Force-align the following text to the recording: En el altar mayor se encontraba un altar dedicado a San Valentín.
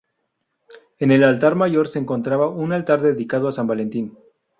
En 0.97 1.11
el 1.11 1.23
altar 1.23 1.53
mayor 1.53 1.87
se 1.87 1.99
encontraba 1.99 2.47
un 2.49 2.73
altar 2.73 3.01
dedicado 3.03 3.47
a 3.47 3.51
San 3.51 3.67
Valentín. 3.67 4.17